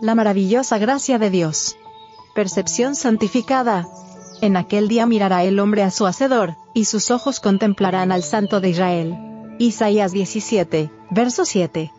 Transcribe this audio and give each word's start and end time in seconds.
La 0.00 0.14
maravillosa 0.14 0.78
gracia 0.78 1.18
de 1.18 1.28
Dios. 1.28 1.76
Percepción 2.32 2.94
santificada. 2.94 3.88
En 4.40 4.56
aquel 4.56 4.86
día 4.86 5.06
mirará 5.06 5.42
el 5.42 5.58
hombre 5.58 5.82
a 5.82 5.90
su 5.90 6.06
Hacedor, 6.06 6.54
y 6.72 6.84
sus 6.84 7.10
ojos 7.10 7.40
contemplarán 7.40 8.12
al 8.12 8.22
Santo 8.22 8.60
de 8.60 8.68
Israel. 8.68 9.18
Isaías 9.58 10.12
17, 10.12 10.88
verso 11.10 11.44
7. 11.44 11.92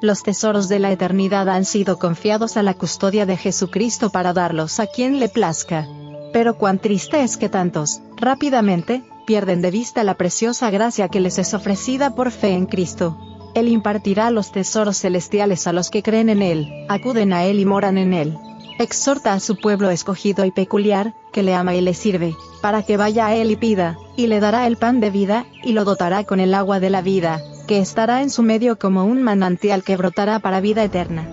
Los 0.00 0.22
tesoros 0.22 0.70
de 0.70 0.78
la 0.78 0.90
eternidad 0.90 1.50
han 1.50 1.66
sido 1.66 1.98
confiados 1.98 2.56
a 2.56 2.62
la 2.62 2.72
custodia 2.72 3.26
de 3.26 3.36
Jesucristo 3.36 4.08
para 4.08 4.32
darlos 4.32 4.80
a 4.80 4.86
quien 4.86 5.20
le 5.20 5.28
plazca. 5.28 5.86
Pero 6.32 6.56
cuán 6.56 6.78
triste 6.78 7.22
es 7.22 7.36
que 7.36 7.50
tantos, 7.50 8.00
rápidamente, 8.16 9.04
pierden 9.26 9.60
de 9.60 9.70
vista 9.70 10.02
la 10.02 10.14
preciosa 10.14 10.70
gracia 10.70 11.10
que 11.10 11.20
les 11.20 11.38
es 11.38 11.52
ofrecida 11.52 12.14
por 12.14 12.30
fe 12.30 12.54
en 12.54 12.64
Cristo. 12.64 13.18
Él 13.54 13.68
impartirá 13.68 14.30
los 14.30 14.50
tesoros 14.50 14.98
celestiales 14.98 15.66
a 15.66 15.72
los 15.72 15.90
que 15.90 16.02
creen 16.02 16.28
en 16.28 16.42
Él, 16.42 16.86
acuden 16.88 17.32
a 17.32 17.44
Él 17.44 17.60
y 17.60 17.64
moran 17.64 17.98
en 17.98 18.12
Él. 18.12 18.36
Exhorta 18.78 19.32
a 19.32 19.40
su 19.40 19.56
pueblo 19.56 19.90
escogido 19.90 20.44
y 20.44 20.50
peculiar, 20.50 21.14
que 21.32 21.44
le 21.44 21.54
ama 21.54 21.76
y 21.76 21.80
le 21.80 21.94
sirve, 21.94 22.34
para 22.60 22.82
que 22.82 22.96
vaya 22.96 23.26
a 23.26 23.34
Él 23.36 23.52
y 23.52 23.56
pida, 23.56 23.96
y 24.16 24.26
le 24.26 24.40
dará 24.40 24.66
el 24.66 24.76
pan 24.76 24.98
de 24.98 25.10
vida, 25.10 25.46
y 25.62 25.72
lo 25.72 25.84
dotará 25.84 26.24
con 26.24 26.40
el 26.40 26.52
agua 26.54 26.80
de 26.80 26.90
la 26.90 27.00
vida, 27.00 27.40
que 27.68 27.78
estará 27.78 28.22
en 28.22 28.30
su 28.30 28.42
medio 28.42 28.76
como 28.78 29.04
un 29.04 29.22
manantial 29.22 29.84
que 29.84 29.96
brotará 29.96 30.40
para 30.40 30.60
vida 30.60 30.82
eterna. 30.82 31.28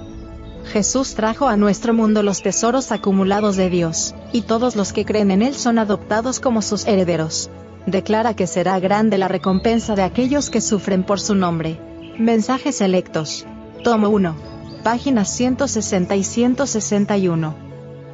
Jesús 0.71 1.15
trajo 1.15 1.47
a 1.47 1.57
nuestro 1.57 1.95
mundo 1.95 2.21
los 2.21 2.43
tesoros 2.43 2.91
acumulados 2.91 3.55
de 3.55 3.71
Dios, 3.71 4.13
y 4.31 4.43
todos 4.43 4.75
los 4.75 4.93
que 4.93 5.05
creen 5.05 5.31
en 5.31 5.41
Él 5.41 5.55
son 5.55 5.79
adoptados 5.79 6.39
como 6.39 6.61
sus 6.61 6.85
herederos. 6.85 7.49
Declara 7.87 8.35
que 8.35 8.45
será 8.45 8.79
grande 8.79 9.17
la 9.17 9.27
recompensa 9.27 9.95
de 9.95 10.03
aquellos 10.03 10.51
que 10.51 10.61
sufren 10.61 11.03
por 11.03 11.19
su 11.19 11.33
nombre. 11.33 11.79
Mensajes 12.21 12.75
selectos. 12.75 13.47
Tomo 13.83 14.09
1. 14.09 14.35
Páginas 14.83 15.27
160 15.35 16.15
y 16.15 16.23
161. 16.23 17.55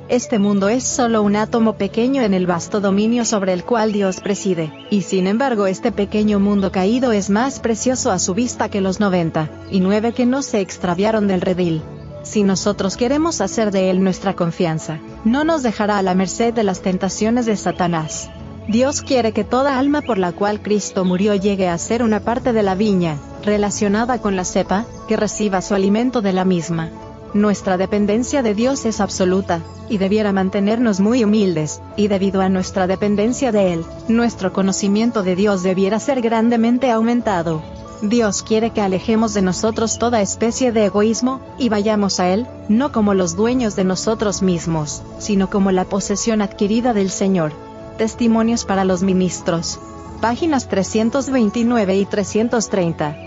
Este 0.08 0.40
mundo 0.40 0.70
es 0.70 0.86
solo 0.86 1.22
un 1.24 1.36
átomo 1.36 1.74
pequeño 1.74 2.22
en 2.22 2.34
el 2.34 2.48
vasto 2.48 2.80
dominio 2.80 3.26
sobre 3.26 3.52
el 3.52 3.66
cual 3.66 3.92
Dios 3.92 4.22
preside, 4.22 4.72
y 4.90 5.02
sin 5.02 5.28
embargo 5.28 5.68
este 5.68 5.92
pequeño 5.92 6.40
mundo 6.40 6.72
caído 6.72 7.12
es 7.12 7.30
más 7.30 7.60
precioso 7.60 8.10
a 8.10 8.18
su 8.18 8.34
vista 8.34 8.70
que 8.70 8.80
los 8.80 9.02
90, 9.02 9.50
y 9.72 9.82
9 9.82 10.14
que 10.14 10.26
no 10.26 10.42
se 10.42 10.62
extraviaron 10.62 11.28
del 11.28 11.42
redil. 11.42 11.82
Si 12.24 12.44
nosotros 12.44 12.96
queremos 12.96 13.42
hacer 13.42 13.72
de 13.72 13.90
Él 13.90 14.02
nuestra 14.02 14.38
confianza, 14.38 15.02
no 15.26 15.44
nos 15.44 15.64
dejará 15.64 15.98
a 15.98 16.02
la 16.02 16.16
merced 16.16 16.54
de 16.54 16.64
las 16.64 16.82
tentaciones 16.82 17.46
de 17.46 17.58
Satanás. 17.58 18.30
Dios 18.70 19.02
quiere 19.02 19.34
que 19.34 19.44
toda 19.44 19.78
alma 19.78 20.02
por 20.02 20.18
la 20.18 20.32
cual 20.32 20.62
Cristo 20.62 21.04
murió 21.04 21.36
llegue 21.36 21.68
a 21.68 21.78
ser 21.78 22.04
una 22.04 22.22
parte 22.22 22.54
de 22.54 22.64
la 22.64 22.76
viña, 22.76 23.18
relacionada 23.44 24.20
con 24.20 24.36
la 24.36 24.44
cepa, 24.44 24.86
que 25.08 25.18
reciba 25.18 25.62
su 25.62 25.76
alimento 25.76 26.22
de 26.22 26.34
la 26.34 26.46
misma. 26.46 26.90
Nuestra 27.34 27.78
dependencia 27.78 28.42
de 28.42 28.56
Dios 28.56 28.86
es 28.86 29.00
absoluta, 29.00 29.62
y 29.90 29.98
debiera 29.98 30.32
mantenernos 30.32 31.00
muy 31.00 31.24
humildes, 31.24 31.82
y 31.96 32.08
debido 32.08 32.42
a 32.42 32.50
nuestra 32.50 32.88
dependencia 32.88 33.52
de 33.52 33.74
Él, 33.74 33.86
nuestro 34.08 34.54
conocimiento 34.54 35.24
de 35.24 35.36
Dios 35.36 35.62
debiera 35.64 36.00
ser 36.00 36.22
grandemente 36.22 36.90
aumentado. 36.90 37.62
Dios 38.02 38.44
quiere 38.44 38.72
que 38.72 38.82
alejemos 38.82 39.34
de 39.34 39.42
nosotros 39.42 39.98
toda 39.98 40.22
especie 40.22 40.72
de 40.72 40.86
egoísmo, 40.86 41.42
y 41.58 41.70
vayamos 41.70 42.20
a 42.20 42.30
Él, 42.30 42.48
no 42.70 42.92
como 42.92 43.14
los 43.14 43.36
dueños 43.36 43.76
de 43.76 43.84
nosotros 43.84 44.42
mismos, 44.42 45.02
sino 45.20 45.50
como 45.50 45.72
la 45.72 45.84
posesión 45.84 46.42
adquirida 46.42 46.94
del 46.94 47.10
Señor. 47.10 47.52
Testimonios 47.98 48.66
para 48.66 48.86
los 48.86 49.04
ministros. 49.04 49.80
Páginas 50.22 50.68
329 50.70 51.98
y 51.98 52.06
330. 52.06 53.27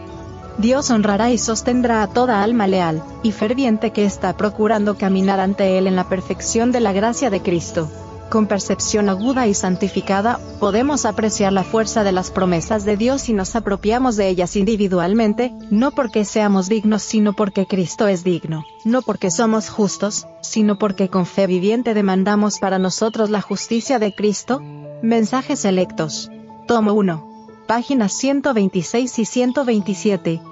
Dios 0.60 0.90
honrará 0.90 1.30
y 1.30 1.38
sostendrá 1.38 2.02
a 2.02 2.06
toda 2.08 2.42
alma 2.42 2.66
leal 2.66 3.02
y 3.22 3.32
ferviente 3.32 3.92
que 3.92 4.04
está 4.04 4.36
procurando 4.36 4.98
caminar 4.98 5.40
ante 5.40 5.78
Él 5.78 5.86
en 5.86 5.96
la 5.96 6.06
perfección 6.10 6.70
de 6.70 6.80
la 6.80 6.92
gracia 6.92 7.30
de 7.30 7.40
Cristo. 7.40 7.90
Con 8.28 8.46
percepción 8.46 9.08
aguda 9.08 9.46
y 9.46 9.54
santificada, 9.54 10.38
podemos 10.60 11.06
apreciar 11.06 11.54
la 11.54 11.64
fuerza 11.64 12.04
de 12.04 12.12
las 12.12 12.30
promesas 12.30 12.84
de 12.84 12.98
Dios 12.98 13.30
y 13.30 13.32
nos 13.32 13.56
apropiamos 13.56 14.16
de 14.16 14.28
ellas 14.28 14.54
individualmente, 14.54 15.50
no 15.70 15.92
porque 15.92 16.26
seamos 16.26 16.68
dignos 16.68 17.02
sino 17.02 17.32
porque 17.32 17.66
Cristo 17.66 18.06
es 18.06 18.22
digno, 18.22 18.66
no 18.84 19.00
porque 19.00 19.30
somos 19.30 19.70
justos, 19.70 20.26
sino 20.42 20.78
porque 20.78 21.08
con 21.08 21.24
fe 21.24 21.46
viviente 21.46 21.94
demandamos 21.94 22.58
para 22.58 22.78
nosotros 22.78 23.30
la 23.30 23.40
justicia 23.40 23.98
de 23.98 24.14
Cristo. 24.14 24.60
Mensajes 25.02 25.60
selectos. 25.60 26.30
Tomo 26.68 26.92
1. 26.92 27.30
Páginas 27.66 28.12
126 28.12 29.18
y 29.18 29.24
127. 29.24 30.49